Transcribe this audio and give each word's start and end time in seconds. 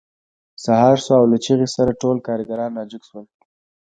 سهار 0.63 0.95
شو 1.03 1.13
او 1.19 1.23
له 1.31 1.37
چیغې 1.45 1.67
سره 1.75 1.99
ټول 2.01 2.17
کارګران 2.27 2.71
راجګ 2.79 3.01
شول 3.09 3.25